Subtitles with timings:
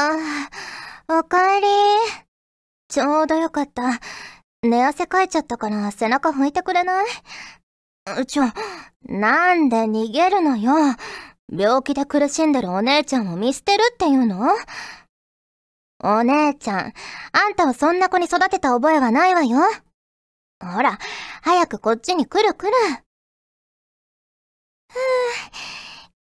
[0.00, 0.16] あ
[1.08, 1.66] あ、おかえり。
[2.88, 3.98] ちょうどよかった。
[4.62, 7.06] 寝汗かいちゃったから背中拭いてくれない？
[8.26, 8.44] ちょ、
[9.08, 10.72] なんで逃げるのよ。
[11.52, 14.54] 病気で苦しんでるお姉ちゃんを見捨てるっていうの？
[16.04, 16.92] お姉ちゃん、
[17.32, 19.58] あんたをそんな子に育てた覚えはないわよ。
[20.60, 20.96] ほら、
[21.42, 22.72] 早くこっちに来る来る。
[24.90, 24.98] ふぅ、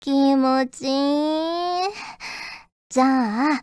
[0.01, 1.91] 気持ちいい。
[2.97, 3.61] じゃあ、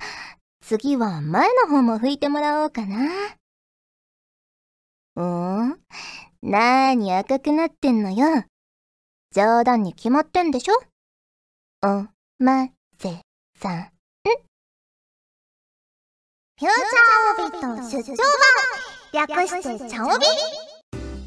[0.64, 2.98] 次は前の方も拭いてもらおうかな。
[5.24, 5.80] ん
[6.44, 8.44] なーに赤くなってんのよ。
[9.34, 10.76] 冗談に決まってんでしょ？
[11.84, 12.06] お
[12.38, 12.68] ま
[13.00, 13.10] せ
[13.60, 13.90] さん。
[14.22, 18.16] フューチャーオビット出張
[19.16, 20.26] 版略してチャオビ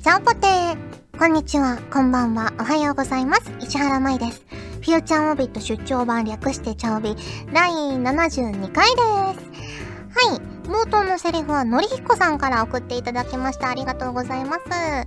[0.01, 3.51] チャオポテーこんにちは、こんばんは、おはようございます。
[3.59, 4.66] 石原舞です。
[4.87, 7.17] フューチャーオビット出張版略してチャオビ
[7.53, 10.27] 第72回です。
[10.29, 10.56] はい。
[10.67, 13.71] 冒頭のセリフはのりひこさんから送っていただきました。
[13.71, 14.69] ありがとうございます。
[14.69, 15.07] まい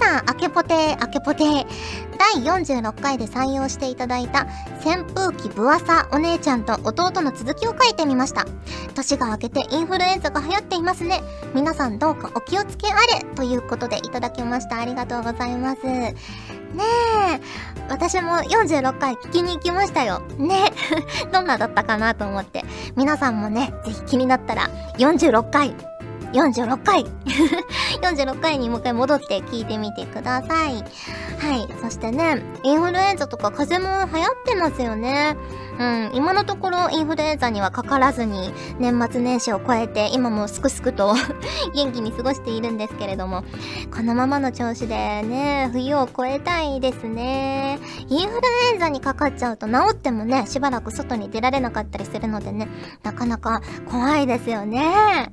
[0.00, 1.44] さん、あけぽてあけぽて
[2.34, 4.46] 第46回で採用していただいた
[4.84, 8.46] 扇風機ぶわさお姉ちゃんと弟の続きを書いてみました。
[8.94, 11.22] 年が明けてインフルエンザが流行っていますね。
[11.54, 14.80] 皆さんどうかお気をつけあれということでいただきました。
[14.80, 16.16] ありがとうございます。
[16.76, 16.84] ね
[17.38, 17.40] え、
[17.88, 20.20] 私も46回聞きに行きましたよ。
[20.38, 20.72] ね。
[21.32, 22.64] どんなだったかなと思って。
[22.96, 25.95] 皆さんもね、ぜひ気になったら46回。
[26.32, 27.04] 46回
[28.02, 30.74] 46回にもう一回戻って聞いてみてください。
[30.74, 31.68] はい。
[31.82, 35.36] そしてね、インフルエンザとか風邪も流行ってますよね。
[35.78, 41.14] うん、今のところインフルエンザにはかからずに年末年始を超えて今もすくすくと
[41.74, 43.44] 元気に過ごしているんですけれども
[43.94, 48.40] このままの調子でね冬を越えたいですねインフル
[48.72, 52.68] エンザにかかっちゃうと治ってもねしばらく外に出られなかったりするのでね
[53.02, 53.60] なかなか
[53.90, 55.30] 怖いですよね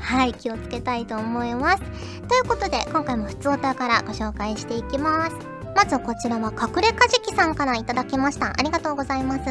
[0.00, 1.82] はい気をつけたいと思います
[2.28, 8.48] ということで今回も普通歌からご紹介していきますまずこちらは隠れかじきさんからいただきました。
[8.48, 9.44] ありがとうございます。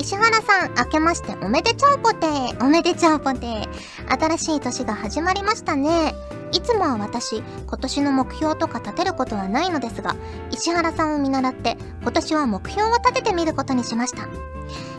[0.00, 2.26] 石原さん、明けましておめでちゃうぽて
[2.60, 3.68] おめでちゃうぽて
[4.08, 6.12] 新しい年が始まりましたね。
[6.50, 10.16] いつもは私、今年の目標とか立てることはないのですが、
[10.50, 14.26] 石原さんを見習って、今年は目標を立ててみることにしました。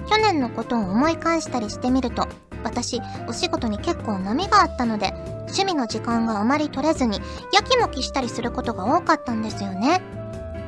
[0.09, 2.29] 去年のことを思い返したりしてみると、
[2.63, 7.19] 私、お仕事に結構波があったので、趣味の時間があまり取れずに、
[7.53, 10.01] やきもきしたりすることが多かったんですよね。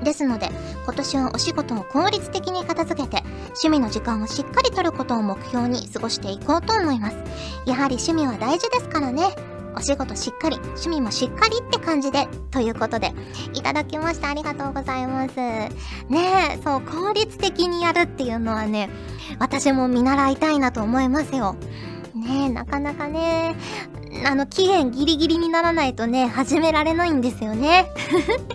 [0.03, 0.49] ですので、
[0.83, 7.17] 今年はお仕事を効率的に片付けて、趣味の時間をしっかりとることを目標に過ごしていこうと思います。
[7.65, 9.52] やはり趣味は大事ですからね。
[9.75, 13.13] お仕事しっかり、趣味もしっかりって感じで、ということで、
[13.53, 15.35] いただきましたありがとうございます。
[15.37, 15.69] ね
[16.11, 18.89] え、そう、効率的にやるっていうのはね、
[19.39, 21.55] 私も見習いたいなと思いますよ。
[22.15, 23.55] ねえ、なかなかね、
[24.25, 27.91] あの、期限ギリギリにならないとね、始められないんですよね。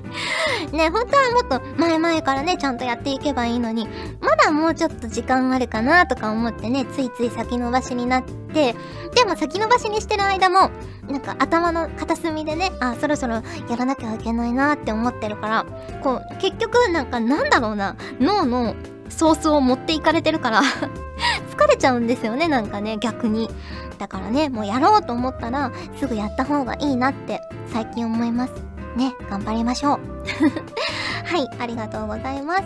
[0.73, 3.89] ね、本当はもっと前々からね、ちゃんとやっていけばいいのに、
[4.21, 8.75] まだもうちょっと時間あるかなとか思ってね、ついつい先延ばしになって、
[9.15, 10.71] でも先延ばしにしてる間も、
[11.09, 13.43] なんか頭の片隅でね、あ、そろそろや
[13.79, 15.67] らなきゃいけないなって思ってるから、
[16.03, 18.75] こう、結局なんかなんだろうな、脳の
[19.09, 20.63] ソースを持っていかれてるから
[21.57, 23.51] 疲れちゃうんですよね、なんかね、逆に。
[23.99, 27.41] だからね、もうやろうと思ったら、すぐやった方がいいなって
[27.73, 28.53] 最近思います。
[28.97, 29.99] ね、頑張りましょう。
[31.25, 32.63] はい、ありがとうございます。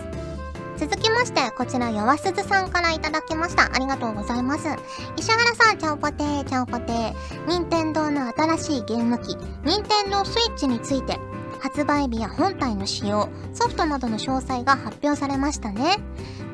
[0.79, 3.71] 続きまして、こちら、よわすずさんからいただきました。
[3.73, 4.69] ありがとうございます。
[5.17, 7.15] 石原さん、ちゃんぽてー、ちゃんぽてー。
[7.47, 11.21] 任天堂の新しいゲーム機、任天堂スイッチについて、
[11.63, 15.97] 発売日や本体の仕様、ソフトなどの詳細が発表されましたね。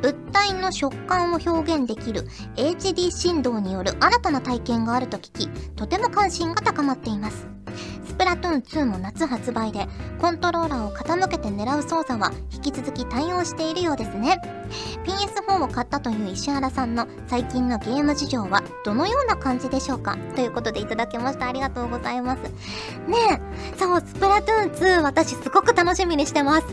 [0.02, 7.57] 物体の食感を表現できる HD 振動による新たな体験があると聞き、とても関心が高まっています。
[8.18, 9.86] プラトゥーン2も夏発売で、
[10.20, 14.40] コントローラーを傾けて狙う操作は引き続き対応しているようですね。
[15.04, 20.18] PS4 を買ったという石原さんの最近のゲーム事情はどのような感じでしょうか？
[20.34, 21.46] ということでいただきました。
[21.46, 22.42] ありがとうございます。
[22.42, 22.50] ね
[23.30, 26.66] え、そう、スプラトゥーン2私すごく楽しみにしてます。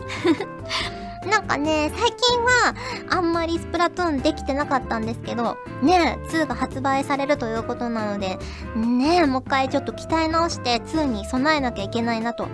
[1.29, 2.75] なんかね、最近は
[3.09, 8.37] あんまりスプラトゥーンできてなかったんですけど、ね、2が発売されるということなので、
[8.75, 12.47] ね、もう一回ちょっと鍛え直して2に備えなきゃいけないなと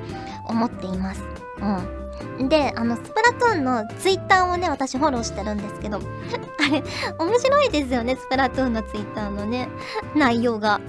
[0.48, 1.24] 思っています。
[1.60, 2.02] うん。
[2.50, 6.00] で、あの、スプラトゥーンのツイッターをね、私フォローしてるんですけど、
[6.60, 6.84] あれ、
[7.18, 9.70] 面白いですよね、スプラトゥーンのツイッターのね、
[10.16, 10.80] 内容が。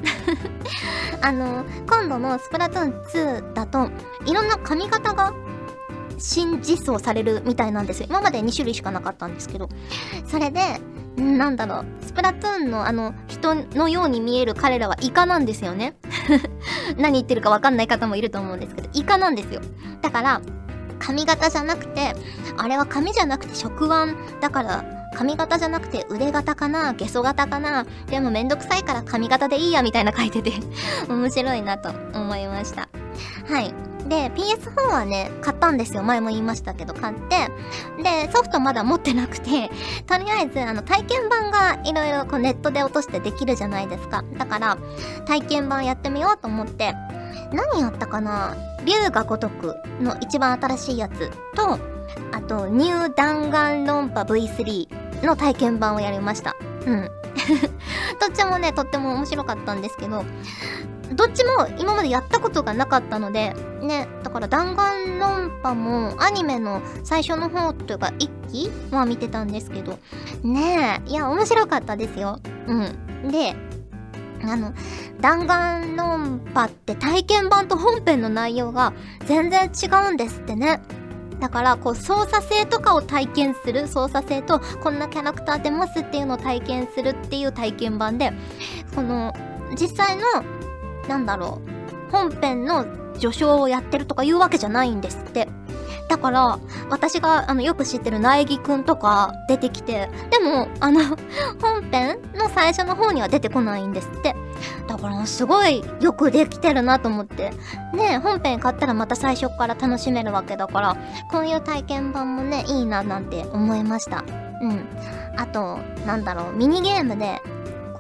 [1.22, 3.90] あの、今度のスプラトゥーン2だと、
[4.24, 5.32] いろんな髪型が
[6.22, 8.06] 新実装されるみたいなんですよ。
[8.08, 9.68] 今まで2種類しかなかったんですけど。
[10.26, 10.80] それで、
[11.16, 15.96] なんだろう、スプラトゥーンのあの、人のように見える彼らはイカなんですよね。
[16.96, 19.60] 何言ってるかわかんない方もいると思うんですけど、イカなんですよ。
[20.00, 20.40] だから、
[20.98, 22.14] 髪型じゃなくて、
[22.56, 24.84] あれは髪じゃなくて触腕だから、
[25.14, 30.52] 髪型じゃなくて腕型かなゲソ型かなでもめんどくさいから髪型でいいやみたいな書いてて
[31.08, 32.88] 面白いなと思いました。
[33.46, 33.91] はい。
[34.08, 36.02] で、PS4 はね、買ったんですよ。
[36.02, 37.48] 前も言いましたけど、買って。
[38.02, 39.70] で、ソフトまだ持ってなくて、
[40.06, 44.24] とりあえず、あの、体験版がいろいろこうネットで落としてできるじゃないですか。
[44.38, 44.76] だから、
[45.26, 46.94] 体験版やってみようと思って、
[47.52, 48.54] 何やったかな？
[48.84, 51.78] 竜が如くの一番新しいやつと、
[52.32, 56.56] あと、ニュー弾丸論破 V3 の体験版をやりました。
[56.86, 57.10] うん。
[58.20, 60.24] どっちもね、とっても面白かったんですけど、
[61.14, 69.98] どっちも今までやったことがなかったので、ね、だから弾丸論破もアニメの最初の方というか一期は見てたんですけど、
[70.42, 72.40] ねえ、いや、面白かったですよ。
[72.66, 73.28] うん。
[73.28, 73.54] で、
[74.44, 74.72] あの、
[75.20, 78.92] 弾丸論破って体験版と本編の内容が
[79.26, 80.80] 全然違うんですってね。
[81.40, 88.32] だから、こう、操作性とかを体験する、操作性と、こんなキャラクター出ますっていうのを体験するっていう体験版で、
[88.94, 89.32] この、
[89.76, 90.22] 実際の
[91.08, 91.60] なんだろ
[92.08, 92.86] う、本編の
[93.18, 95.48] 序章をやってるとかいうわけじゃないんですって。
[96.08, 96.58] だから、
[96.90, 101.00] 私があのよく知ってる苗木くんとか出てきて、でも、あの、
[101.60, 104.36] 本編の最初の方には出てこないんですって。
[104.86, 107.52] だからすごいよくできてるなと思って。
[107.94, 110.96] ね本編買ったらまた最初から楽しめるわけだから、
[111.30, 114.22] こういう体験版もね、いいななんて思いました。
[114.60, 114.86] うん。
[115.38, 117.40] あと、なんだろう、ミニゲームで、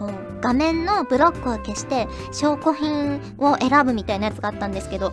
[0.02, 5.12] こう、画面のブロックを消して証拠品を選ぶみたいなやつがあったんですけど、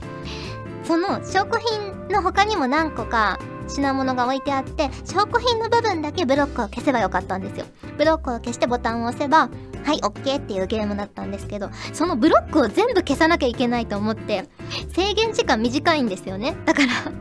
[0.84, 7.66] その証拠品の他にも何個か品物が置いてあって、証拠品の部分だけブロックを消せばよかったんですよ。
[7.98, 9.50] ブロックを消してボタンを押せば、
[9.84, 14.50] はい、OK っていうゲームだったんですけど、そのブロックを全部消さなきゃいけないと思って、
[14.94, 16.56] 制限時間短いんですよね。
[16.66, 17.12] だから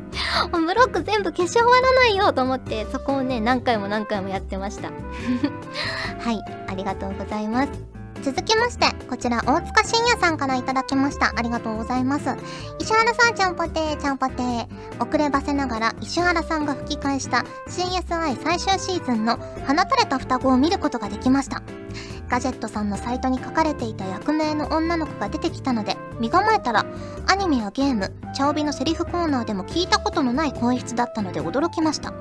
[0.58, 4.90] ブロック全部消し終わらないよと思って、そこをね、何回も何回もやってました。
[6.20, 7.99] はい、ありがとうございます。
[8.22, 11.32] 続きまして、こちら、大塚信也さんからいただきました。
[11.37, 12.37] ありがとうございます。
[12.81, 14.66] 石原さん、ちゃんぽてー、ちゃんぽてー。
[15.00, 21.62] 遅ればせながら、石原さんが吹き返した CSI 最終シーズンの放たれた双子を見ることができました。
[22.28, 26.84] ガジェットさんのサイトに書かれていた役名の女の子が出てきたので、身構えたら、
[27.26, 32.12] アニメやゲーム、チャオビのセリフコーナーでも聞いたことのない声質だったので驚きました。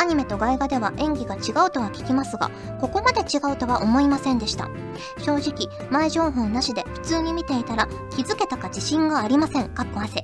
[0.00, 2.50] アニメと外画では演技が違うとは聞きますが、
[2.80, 4.70] ここまで違うとは思いませんでした。
[5.18, 7.86] 正直、前情報なしで普通に見ていたら
[8.16, 9.68] 気づけたか自信がありません。
[9.68, 10.22] かっこ汗。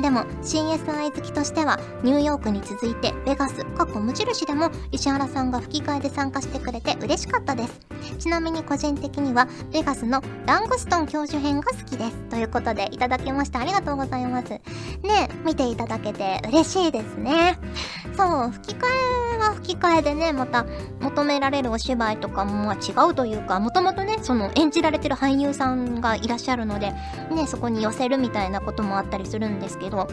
[0.00, 7.80] でも、CSI 好きとしては、ニューヨークに続いて、ベガス、かっこ無印でも、石原さんが吹き替えで参加してくれて嬉しかったです。
[8.18, 12.16] ちなみに個人的には、ベガスのラングストン教授編が好きです。
[12.28, 13.60] ということで、いただきました。
[13.60, 14.50] ありがとうございます。
[14.50, 17.58] ね見ていただけて嬉しいですね。
[18.16, 20.66] そう、吹き替えが吹き替えでね、また
[21.00, 26.92] 求められるお芝居とかも違うというか、もともとね、その演じられてる俳優さんがいらっしゃるので、
[27.30, 30.08] ね、そこに寄せるみたいなこともあったりするんですけど、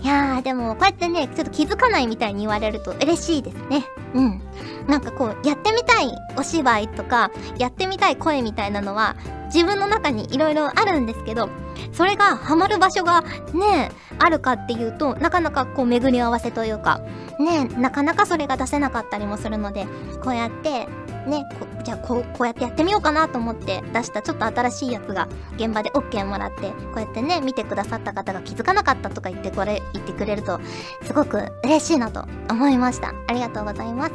[0.00, 3.84] いやー、でも、こうやってね、ちょっと気づかないみたいに言われると嬉しいですね。
[4.14, 4.42] うん。
[4.86, 11.48] なんかこう、やってみたいお芝居とか、やってみたい声みたいなのは、自分の中にいろいろあるんですけど、
[11.92, 13.22] それがハマる場所が
[13.52, 17.00] ね、あるかっていうと、なかなかこう巡り合わせというか、
[17.38, 19.86] ね、なかなかそれが出せなかったりもするので、
[20.22, 20.86] こうやって
[21.26, 21.46] ね、
[21.84, 30.60] じゃあこう、こうやってやってみようかなと思って出したちょっと新しいやつが現場で OK もらって、こうやってね、見てくださった方が気づかなかったとか言ってこれ、言ってくれると、
[31.02, 33.14] すごく嬉しいなと思いました。
[33.28, 34.12] ありがとうございます。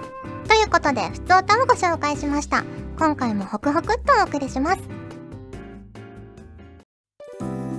[0.48, 2.64] ということで、普通歌をご紹介しました。
[2.98, 5.00] 今回もホクホクっとお送りします。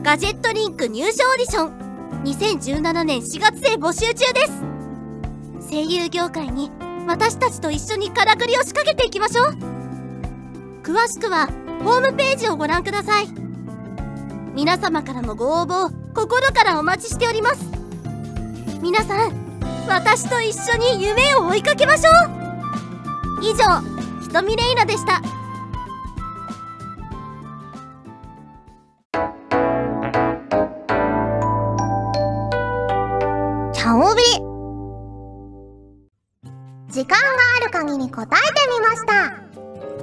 [0.02, 1.90] ガジェットリンク入賞オーディション
[2.24, 6.70] 2017年4月で募集中です声優業界に
[7.10, 9.46] 私たちと一緒にからくりを仕掛けていきましょう。
[10.84, 11.48] 詳しくは
[11.82, 13.26] ホームページをご覧ください。
[14.54, 17.64] 皆様からのご応募心からお待ちしております。
[18.80, 19.32] 皆さん
[19.88, 22.10] 私と一緒に夢を追いかけましょ
[23.40, 23.44] う。
[23.44, 23.80] 以上
[24.22, 25.20] ひとみれいなでした。
[37.00, 37.24] 時間が
[37.56, 39.30] ある限り答えてみました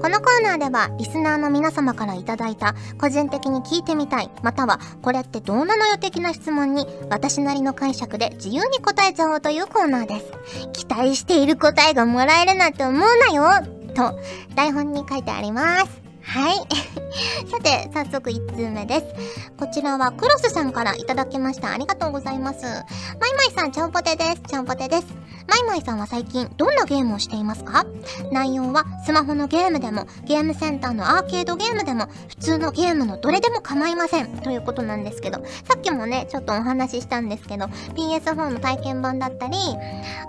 [0.01, 13.63] このコーナーではリスナーの皆様から頂いた個人的に聞いてみたいまたはこれってどうなのよ的な質問に私なりの解釈で自由に答えちゃおうというコーナーです期待している答えがもらえるなんて思うなよ
[13.93, 14.19] と
[14.55, 16.06] 台本に書いてあります。
[16.27, 16.55] はい。
[17.49, 19.05] さて、早速1通目です。
[19.57, 21.71] こちらはクロスさんからいただきました。
[21.71, 22.63] ありがとうございます。
[22.63, 24.41] マイマイさん、ちゃんぽてです。
[24.45, 25.05] ちゃんぽてです。
[25.47, 27.85] マイマイさんは最近どんなゲームをしていますか？
[28.33, 39.57] 内容はスマホのゲームでもゲームセンターのアーケードゲームでも普通のゲームのどれでも構いませんということなんですけどさっきもねちょっとお話ししたんですけど PS4 の体験版だったり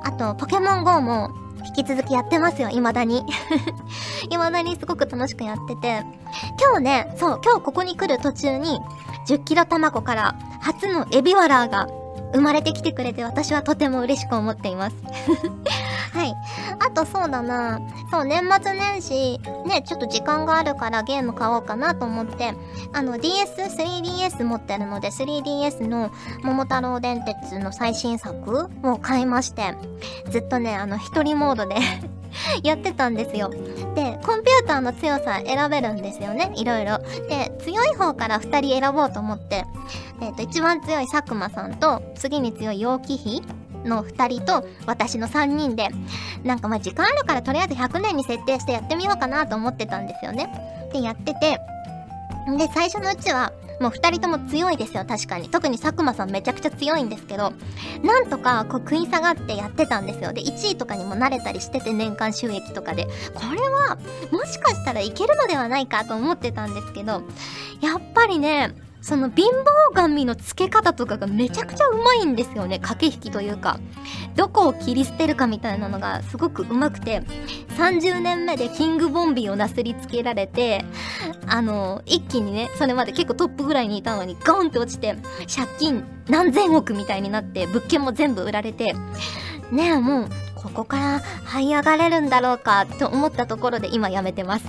[0.04, 1.30] あとポケモン GO も
[1.66, 3.24] 引き続きやってますよ、未だに。
[4.30, 6.04] 未だにすごく楽しくやってて。
[6.60, 8.80] 今日ね、そう、今日ここに来る途中に、
[9.26, 11.88] 10キロ卵から初のエビワラーが
[12.32, 14.96] 生まれてきてくれて私はとても嬉しく思っています。
[16.80, 17.80] あとそうだな。
[18.10, 22.54] そう、年末年始、ね、ちょっと時間があるからゲーム買おうかなと思って、
[22.92, 26.10] あの DS、3DS 持ってるので、3DS の
[26.42, 29.74] 桃太郎電鉄の最新作を買いまして、
[30.30, 31.76] ずっとね、あの、一人モードで
[32.62, 33.50] やってたんですよ。
[33.94, 36.98] で、コンピューターの強さ選べるんですよね、いろいろ。
[37.28, 39.64] で、強い方から2人選ぼうと思って、
[40.20, 43.42] えっ、ー、と、一番強い佐久間さんと、次に強い楊貴妃
[43.88, 45.88] の2人と私の3人で
[46.44, 50.48] なんかまあ時間あるからとりあえず100年に設定してやってみようかなと思ってたんですよね。
[50.92, 51.60] でやってて
[52.56, 55.48] で最初のうちはもう2人とも強いですよ確かに。
[55.48, 57.52] 特に佐久間さんめちゃくちゃ強いんですけど
[58.02, 60.32] なんとかこう食い下がってやってたんですよ。
[60.32, 63.06] で1位とかにもなれたりしてて年間収益とかで。
[63.34, 63.98] これは
[64.32, 67.22] もしかしたらいけるのではないかと思ってたんですけど
[67.80, 72.78] やっぱりねその貧乏神の付け方とかがめちゃくちゃうまいんですよね。
[72.78, 73.78] 駆け引きというか。
[74.36, 77.22] どこを切り捨てるかみたいなのがすごくうまくて。
[77.78, 80.84] 30年目でキングボンビーをなすりつけられて
[81.46, 85.14] あの一気にねそれまで結構トップぐらいにいたのにゴンって落ちて
[85.46, 88.94] 借金何千億みたいになって物件も全部売られて。
[89.70, 94.64] ねえもうここから這い上がれるんだろうかと思ったところで今やめてます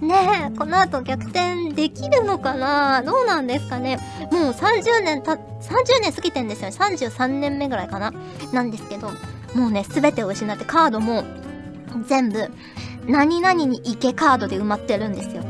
[0.00, 3.02] ねえ、この後逆転できるのかな？
[3.02, 3.98] どうなんですかね？
[4.30, 5.38] もう30年た、30
[6.02, 6.76] 年過ぎてんですよね。
[6.76, 8.12] 33年目ぐらいかな？
[8.52, 9.10] なんですけど、
[9.54, 11.24] もうね、すべてを失ってカードも
[12.06, 12.50] 全部、
[13.06, 15.42] 何々に行けカードで埋まってるんですよ。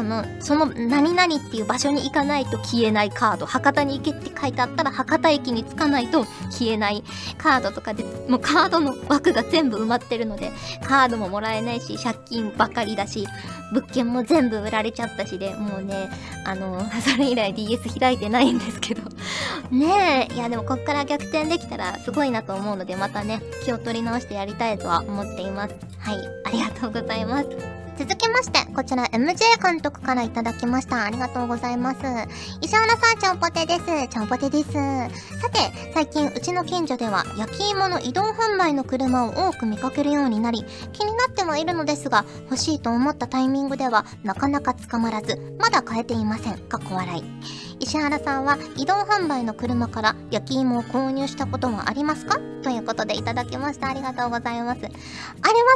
[0.00, 7.04] その、その何々っていう場所に行かないと消えないカード、博多に行けって書いてあったら博多駅に着かないと消えない
[7.36, 10.52] カードとかで、もうカードの枠が全部埋まってるので、
[10.82, 13.26] カードももらえないし、借金ばかりだし、
[13.72, 16.08] 物件も全部売られちゃったしで、もうね、
[16.46, 19.02] あの、 それ以来 DS 開いてないんですけど。
[19.70, 25.74] ねえ、いやでもこっから逆転できたらすごいなと思うので、またね、気を取り直してやりたいとは思っています。
[25.98, 26.16] はい、
[26.46, 27.80] ありがとうございます。
[28.00, 31.04] 続きまして、こちら MJ 監督からいただきました。
[31.04, 32.00] ありがとうございます。
[32.60, 34.08] 石原さん、ちゃんぽてです。
[34.08, 34.72] ちゃんぽてです。
[34.72, 35.58] さて、
[35.92, 46.58] 最近うちの近所では焼き芋の移動販売の車を多く見かけるようになり、気になってはいるのですが、欲しいと思ったタイミングではなかなか捕まらず、まだ買えていません。
[46.58, 47.69] かっこ笑い。
[47.80, 52.38] 石原さんは移動販売の車から焼き芋を購入したことはありますか？
[52.62, 53.88] ということでいただきました。
[53.88, 54.80] ありがとうございます。
[54.84, 54.92] ありま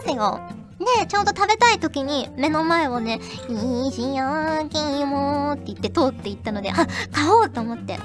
[0.04, 0.38] すよ。
[0.78, 3.20] ねちょうど食べたい時に目の前をね、
[3.88, 6.74] 石焼き芋って言って通っていったので、あ、
[7.10, 7.98] 買おうと思って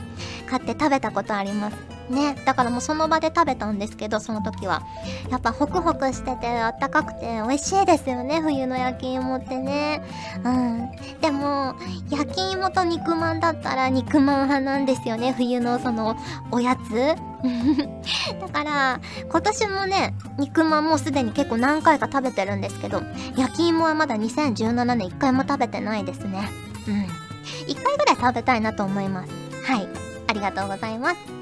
[0.50, 1.99] 買って食べたことあります。
[2.10, 4.84] ねだからもうその場で食べたんですけどその時は。
[5.30, 10.04] やっぱホクホクしててあったかくて美味しいですよね冬の焼き芋ってね。
[10.44, 10.92] うん。
[11.22, 11.76] でも
[12.10, 16.18] 焼き芋と肉まんだったら肉まん派なんですよね冬のその
[16.52, 17.16] おやつ。
[18.42, 19.00] だから
[19.30, 23.02] 今年もね肉まんもうすでに結構何回か食べてるんですけど
[23.38, 26.50] 焼き芋はまだ2017年1回も食べてないですね。
[26.88, 27.30] うん。
[27.68, 29.32] 1回ぐらい食べたいなと思います。
[29.64, 29.88] はい。
[30.28, 31.39] ありがとうございます。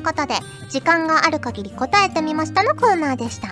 [0.00, 0.34] いうことで、
[0.70, 3.48] 時間がある限り答えてみましたのコーナーでした。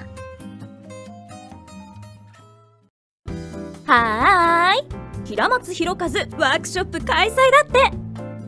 [3.87, 5.29] はーい。
[5.29, 7.97] 平松博和ワークショップ開催だって。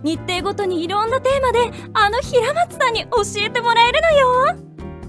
[0.02, 1.59] 日程ごとにいろんなテーマで
[1.92, 4.57] あの平松さんに教えてもらえるのよ。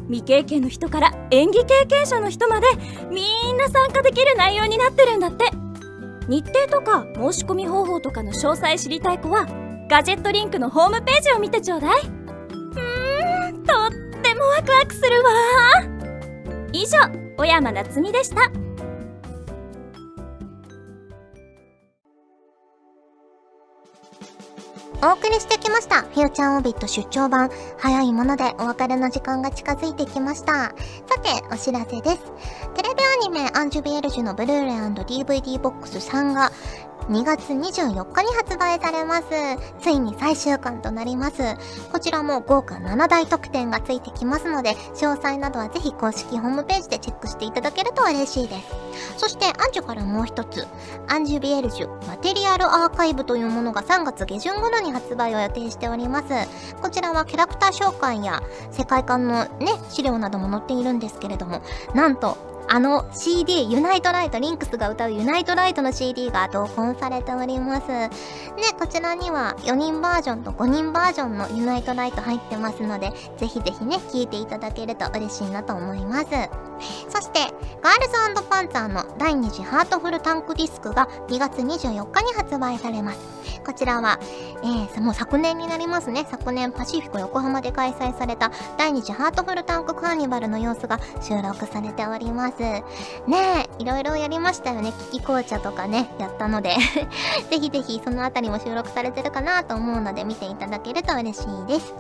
[0.08, 2.68] 未経験の人から演技経験者の人まで
[3.10, 3.22] み
[3.54, 5.46] んな参加できる内容になってるんだって。
[6.28, 9.48] 日程とか申し込み方法とかの詳細知りたい子は
[9.90, 12.21] ガジェットリンクのホームページを見てちょうだい。
[15.12, 15.30] るわ
[16.74, 16.98] 以上
[17.38, 18.52] 小山夏美でした
[25.04, 26.04] お送りしてきました。
[26.04, 27.50] フューチャーオービット出張版。
[27.80, 30.54] 早いものでお別れの時間が近づいてきました。
[30.54, 30.74] さ
[31.24, 32.20] て、お知らせです。
[32.76, 36.52] テレビアニメアンジュビエルジュのブルーレイ &DVD ボックス3が
[37.10, 39.28] 2月24日に発売されます。
[39.80, 41.42] ついに最終巻となります。
[41.92, 48.68] こちらも豪華7大特典がついてきますので、詳細などはぜひ公式ホームページでチェックしていただけると嬉しいです。
[49.18, 50.68] そして、アンジュからもう一つ、
[51.08, 56.28] アンジュビエルジュマテリアルアーカイブというものが3月下旬頃に発売を予定しております。
[56.82, 58.42] こちらはキャラクター紹介や
[58.72, 61.62] 世界観のね、資料なども載っているんですけれども、
[61.94, 67.88] なんと、あの CD、ユナイトライト、リンクスが歌うユナイトライトの CD が同梱されております。
[67.88, 68.10] ね、
[68.80, 76.71] こちらには4人バージョンと5人バージョンのユナイトライト入ってますので、ぜひぜひね、聴いていただけると嬉しいなと思います。
[77.10, 77.40] そして、
[77.82, 78.22] ガールズ
[78.52, 83.20] パンツァーの第2次ハートフルタンクディスクが2月24日に発売されます。
[83.66, 84.20] こちらは、
[84.64, 86.28] えー、もう昨年になりますね。
[86.30, 92.60] 昨年パシフィコ横浜で開催された第2次ハートフルタンクカーニバルの様子が収録されております。
[92.60, 92.84] ね
[93.80, 94.94] え、いろいろやりましたよね。
[95.12, 96.76] キキ紅茶とかね、やったので
[97.50, 101.94] ぜひぜひそのあたりも収録されてるかなと思うので見ていただけると嬉しいです。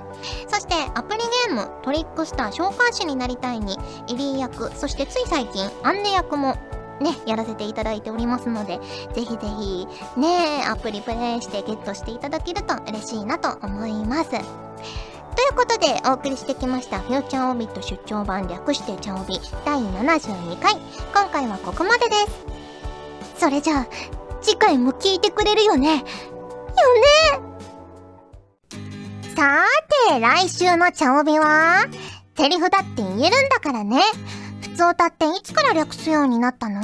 [0.47, 6.55] そして、アプリゲームトリックスター召喚師になりたいに、エリー役、そしてつい最近、アンネ役も
[7.01, 8.79] ね、やらせていただいておりますので、
[9.13, 9.87] ぜひぜひ、
[10.17, 14.29] ね、アプリプレイしてゲットしていただけると嬉しいなと思います。
[14.31, 14.39] とい
[15.49, 20.75] うことでお送りしてきましたフューチャーオビット出張版略してチャオビ第72回。
[21.13, 22.15] 今回はここまでで
[23.35, 23.39] す。
[23.39, 23.87] それじゃあ
[24.41, 25.95] 次回も聞いてくれるよね。
[25.97, 26.03] よね。
[29.35, 31.85] さーて来週のチャオビは
[32.37, 34.01] セリフだって言えるんだからね。
[34.71, 36.81] 普通歌っていつから略すようになったの？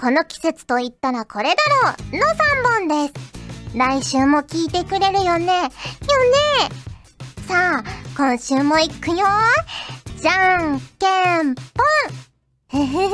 [0.00, 3.76] この季節と言ったらこれだろうの3本です。
[3.76, 5.46] 来週も聞いてくれるよね？
[5.46, 5.70] よね？
[7.46, 7.84] さあ、
[8.16, 9.26] 今週も行くよ。
[10.16, 11.62] じゃんけんぽ
[12.76, 12.78] ん。
[12.80, 13.10] へへへへへ。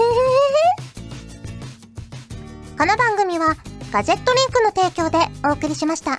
[2.79, 3.55] この番組は
[3.91, 5.19] ガジェットリンクの提供で
[5.49, 6.19] お送りしました。